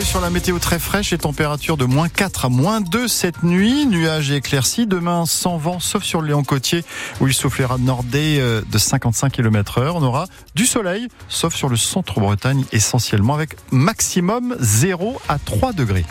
[0.00, 3.86] sur la météo très fraîche et température de moins 4 à moins 2 cette nuit.
[3.86, 4.42] Nuages et.
[4.86, 6.84] Demain, sans vent, sauf sur le Léon Côtier
[7.20, 9.96] où il soufflera de nordé euh, de 55 km heure.
[9.96, 16.06] On aura du soleil, sauf sur le centre-Bretagne essentiellement avec maximum 0 à 3 degrés.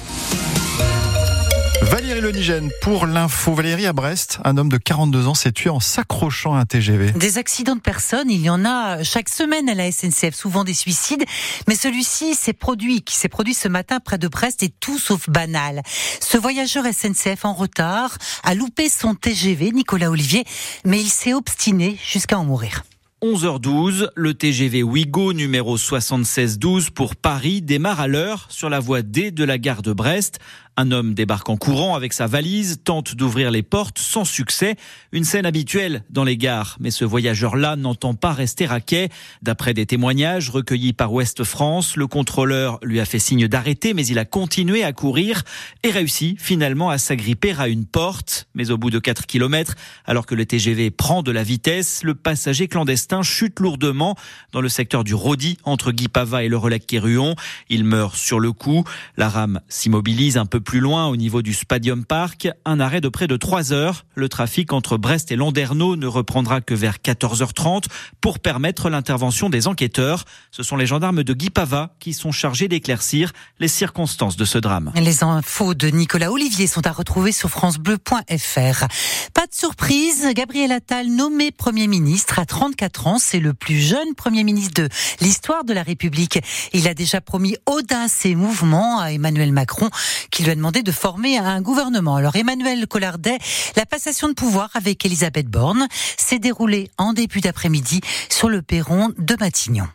[1.81, 3.53] Valérie Lenigène pour l'info.
[3.53, 7.11] Valérie à Brest, un homme de 42 ans s'est tué en s'accrochant à un TGV.
[7.11, 10.73] Des accidents de personnes, il y en a chaque semaine à la SNCF, souvent des
[10.73, 11.23] suicides,
[11.67, 15.29] mais celui-ci s'est produit, qui s'est produit ce matin près de Brest est tout sauf
[15.29, 15.81] banal.
[16.19, 20.45] Ce voyageur SNCF en retard a loupé son TGV, Nicolas Olivier,
[20.85, 22.83] mais il s'est obstiné jusqu'à en mourir.
[23.23, 29.31] 11h12, le TGV Ouigo numéro 7612 pour Paris démarre à l'heure sur la voie D
[29.31, 30.41] de la gare de Brest.
[30.75, 34.75] Un homme débarque en courant avec sa valise, tente d'ouvrir les portes sans succès.
[35.11, 36.77] Une scène habituelle dans les gares.
[36.79, 39.09] Mais ce voyageur-là n'entend pas rester à quai.
[39.43, 44.05] D'après des témoignages recueillis par Ouest France, le contrôleur lui a fait signe d'arrêter, mais
[44.07, 45.43] il a continué à courir
[45.83, 48.47] et réussi finalement à s'agripper à une porte.
[48.55, 52.15] Mais au bout de 4 km, alors que le TGV prend de la vitesse, le
[52.15, 54.15] passager clandestin chute lourdement
[54.51, 57.35] dans le secteur du Rodi entre Guipava et le relais Kéruon.
[57.69, 58.83] Il meurt sur le coup.
[59.17, 63.09] La rame s'immobilise un peu plus loin, au niveau du Spadium Park, un arrêt de
[63.09, 64.05] près de 3 heures.
[64.15, 67.85] Le trafic entre Brest et Landerneau ne reprendra que vers 14h30
[68.21, 70.25] pour permettre l'intervention des enquêteurs.
[70.51, 74.91] Ce sont les gendarmes de Guipava qui sont chargés d'éclaircir les circonstances de ce drame.
[74.95, 78.87] Les infos de Nicolas Olivier sont à retrouver sur francebleu.fr.
[79.33, 84.15] Pas de surprise, Gabriel Attal nommé Premier ministre à 34 ans, c'est le plus jeune
[84.15, 84.89] Premier ministre de
[85.21, 86.39] l'histoire de la République.
[86.73, 89.89] Il a déjà promis audace et mouvement à Emmanuel Macron
[90.31, 92.15] qui lui a demandé de former un gouvernement.
[92.15, 93.37] Alors Emmanuel Collardet,
[93.75, 95.87] la passation de pouvoir avec Elisabeth Borne
[96.17, 99.87] s'est déroulée en début d'après-midi sur le perron de Matignon.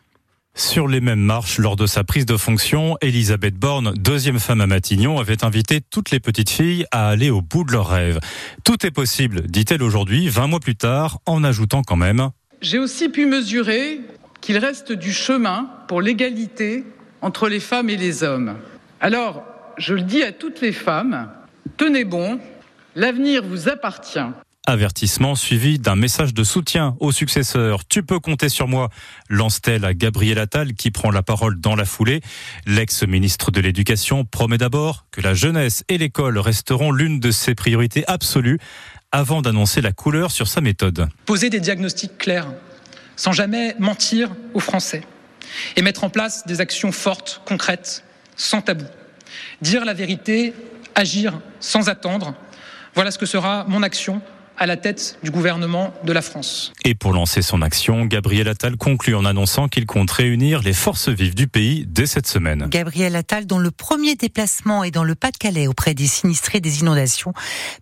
[0.58, 4.66] Sur les mêmes marches, lors de sa prise de fonction, Elisabeth Borne, deuxième femme à
[4.66, 8.18] Matignon, avait invité toutes les petites filles à aller au bout de leurs rêves.
[8.64, 13.08] Tout est possible, dit-elle aujourd'hui, 20 mois plus tard, en ajoutant quand même J'ai aussi
[13.08, 14.00] pu mesurer
[14.40, 16.84] qu'il reste du chemin pour l'égalité
[17.20, 18.56] entre les femmes et les hommes.
[19.00, 19.44] Alors,
[19.76, 21.30] je le dis à toutes les femmes,
[21.76, 22.40] tenez bon,
[22.96, 24.18] l'avenir vous appartient.
[24.68, 27.86] Avertissement suivi d'un message de soutien au successeur.
[27.86, 28.90] Tu peux compter sur moi,
[29.30, 32.20] lance-t-elle à Gabriel Attal qui prend la parole dans la foulée.
[32.66, 38.04] L'ex-ministre de l'Éducation promet d'abord que la jeunesse et l'école resteront l'une de ses priorités
[38.08, 38.58] absolues
[39.10, 41.08] avant d'annoncer la couleur sur sa méthode.
[41.24, 42.52] Poser des diagnostics clairs,
[43.16, 45.02] sans jamais mentir aux Français,
[45.76, 48.04] et mettre en place des actions fortes, concrètes,
[48.36, 48.84] sans tabou.
[49.62, 50.52] Dire la vérité,
[50.94, 52.34] agir sans attendre,
[52.94, 54.20] voilà ce que sera mon action
[54.58, 56.72] à la tête du gouvernement de la France.
[56.84, 61.08] Et pour lancer son action, Gabriel Attal conclut en annonçant qu'il compte réunir les forces
[61.08, 62.66] vives du pays dès cette semaine.
[62.68, 67.32] Gabriel Attal, dont le premier déplacement est dans le Pas-de-Calais auprès des sinistrés des inondations.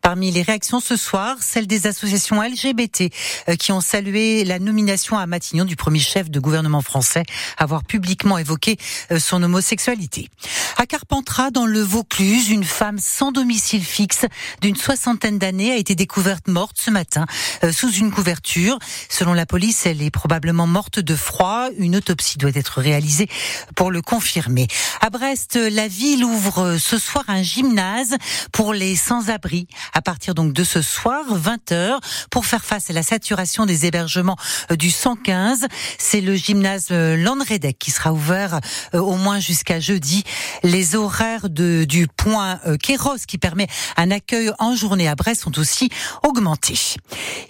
[0.02, 3.10] Parmi les réactions ce soir, celle des associations LGBT
[3.48, 7.22] euh, qui ont salué la nomination à Matignon du premier chef de gouvernement français
[7.56, 8.76] à avoir publiquement évoqué
[9.10, 10.28] euh, son homosexualité.
[10.76, 14.26] À Carpentras, dans le Vaucluse, une femme sans domicile fixe
[14.60, 17.26] d'une soixantaine d'années a été découverte morte ce matin
[17.64, 18.78] euh, sous une couverture.
[19.08, 21.68] Selon la police, elle est probablement morte de froid.
[21.78, 23.28] Une autopsie doit être réalisée
[23.74, 24.66] pour le confirmer.
[25.00, 28.16] À Brest, la ville ouvre ce soir un gymnase
[28.52, 29.66] pour les sans-abri.
[29.92, 31.98] À partir donc de ce soir, 20h,
[32.30, 34.36] pour faire face à la saturation des hébergements
[34.70, 35.66] euh, du 115.
[35.98, 38.60] C'est le gymnase euh, Landredec qui sera ouvert
[38.92, 40.24] au moins jusqu'à jeudi.
[40.62, 43.66] Les horaires de, du point Kéros qui permet
[43.96, 45.90] un accueil en journée à Brest sont aussi
[46.22, 46.55] augmentés.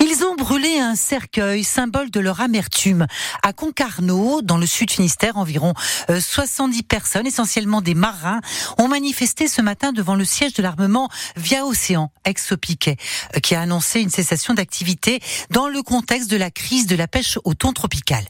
[0.00, 3.06] Ils ont brûlé un cercueil, symbole de leur amertume.
[3.42, 5.74] À Concarneau, dans le sud Finistère, environ
[6.08, 8.40] 70 euh, personnes, essentiellement des marins,
[8.78, 12.96] ont manifesté ce matin devant le siège de l'armement Via Océan, ex-Piquet,
[13.34, 17.08] euh, qui a annoncé une cessation d'activité dans le contexte de la crise de la
[17.08, 18.24] pêche au thon tropical.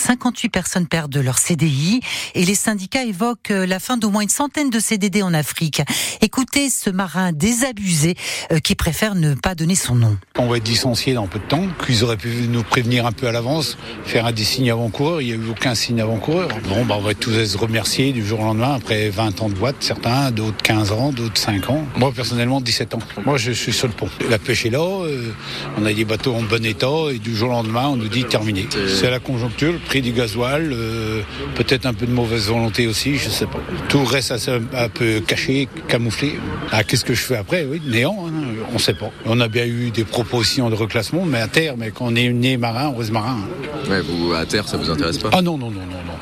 [0.00, 2.00] 58 personnes perdent leur CDI
[2.34, 5.82] et les syndicats évoquent euh, la fin d'au moins une centaine de CDD en Afrique.
[6.20, 8.16] Écoutez ce marin désabusé
[8.64, 10.16] qui préfère ne pas donner son nom.
[10.38, 13.26] On va être licencié dans peu de temps, qu'ils auraient pu nous prévenir un peu
[13.26, 15.20] à l'avance, faire un des signes avant-coureur.
[15.20, 16.48] Il n'y a eu aucun signe avant-coureur.
[16.68, 19.76] Bon, bah, on va tous remerciés du jour au lendemain, après 20 ans de boîte,
[19.80, 21.84] certains, d'autres 15 ans, d'autres 5 ans.
[21.96, 23.00] Moi, personnellement, 17 ans.
[23.24, 24.08] Moi, je suis sur le pont.
[24.28, 25.32] La pêche est là, euh,
[25.78, 28.24] on a des bateaux en bon état, et du jour au lendemain, on nous dit
[28.24, 28.66] terminé.
[28.88, 29.74] C'est la conjoncture.
[29.90, 31.22] Prix du gasoil, euh,
[31.56, 33.58] peut-être un peu de mauvaise volonté aussi, je sais pas.
[33.88, 34.32] Tout reste
[34.72, 36.38] un peu caché, camouflé.
[36.70, 37.66] Ah, qu'est-ce que je fais après?
[37.68, 38.30] Oui, néant, hein,
[38.72, 39.10] on sait pas.
[39.26, 42.28] On a bien eu des propositions de reclassement, mais à terre, mais quand on est
[42.28, 43.38] né marin, on reste marin.
[43.90, 45.30] Ouais, vous, à terre, ça vous intéresse pas?
[45.32, 46.12] Ah non, non, non, non, non.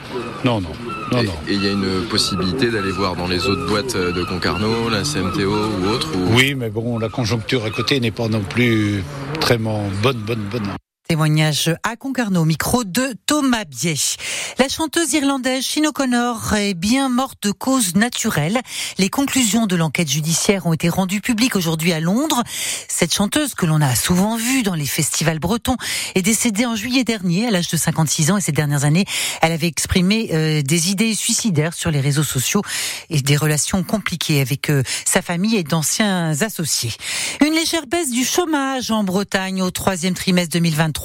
[0.47, 0.71] Non, non.
[1.13, 4.89] Non, et il y a une possibilité d'aller voir dans les autres boîtes de Concarneau,
[4.89, 9.05] la CMTO ou autre Oui, mais bon, la conjoncture à côté n'est pas non plus
[9.41, 10.69] très bonne, bonne, bonne.
[11.09, 14.19] Témoignage à Concarneau, micro de Thomas Biet.
[14.59, 18.61] La chanteuse irlandaise Sinead O'Connor est bien morte de cause naturelle.
[18.99, 22.43] Les conclusions de l'enquête judiciaire ont été rendues publiques aujourd'hui à Londres.
[22.89, 25.79] Cette chanteuse, que l'on a souvent vue dans les festivals bretons,
[26.15, 29.07] est décédée en juillet dernier à l'âge de 56 ans et ces dernières années,
[29.41, 32.61] elle avait exprimé euh, des idées suicidaires sur les réseaux sociaux
[33.09, 36.93] et des relations compliquées avec euh, sa famille et d'anciens associés.
[37.41, 40.98] Une légère baisse du chômage en Bretagne au troisième trimestre 2023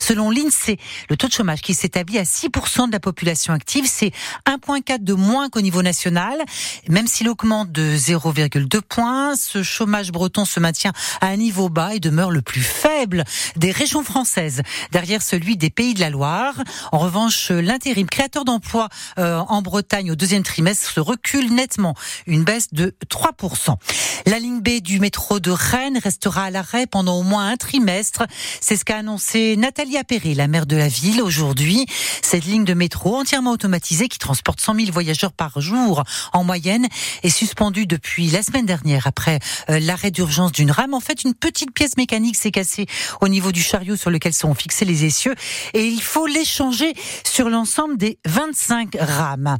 [0.00, 0.78] selon l'INSEE.
[1.08, 4.12] Le taux de chômage qui s'établit à 6% de la population active, c'est
[4.46, 6.42] 1,4 de moins qu'au niveau national.
[6.88, 11.94] Même s'il augmente de 0,2 points, ce chômage breton se maintient à un niveau bas
[11.94, 13.24] et demeure le plus faible
[13.56, 14.62] des régions françaises,
[14.92, 16.54] derrière celui des Pays de la Loire.
[16.92, 21.94] En revanche, l'intérim créateur d'emplois euh, en Bretagne au deuxième trimestre se recule nettement,
[22.26, 23.76] une baisse de 3%.
[24.26, 28.24] La ligne B du métro de Rennes restera à l'arrêt pendant au moins un trimestre.
[28.60, 31.86] C'est ce qu'a annoncé c'est Nathalie Appéré, la maire de la ville, aujourd'hui.
[32.22, 36.02] Cette ligne de métro entièrement automatisée qui transporte 100 000 voyageurs par jour
[36.32, 36.88] en moyenne
[37.22, 39.38] est suspendue depuis la semaine dernière après
[39.70, 40.92] euh, l'arrêt d'urgence d'une rame.
[40.92, 42.86] En fait, une petite pièce mécanique s'est cassée
[43.20, 45.36] au niveau du chariot sur lequel sont fixés les essieux
[45.72, 46.92] et il faut l'échanger
[47.24, 49.58] sur l'ensemble des 25 rames.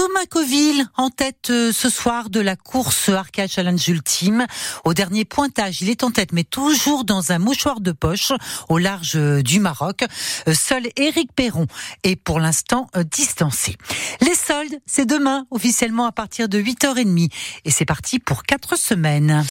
[0.00, 4.46] Thomas Coville en tête euh, ce soir de la course Arcade Challenge Ultime.
[4.86, 8.32] Au dernier pointage, il est en tête, mais toujours dans un mouchoir de poche
[8.70, 10.06] au large du Maroc.
[10.48, 11.66] Euh, seul Éric Perron
[12.02, 13.76] est pour l'instant euh, distancé.
[14.22, 17.30] Les soldes, c'est demain officiellement à partir de 8h30
[17.66, 19.30] et c'est parti pour 4 semaines.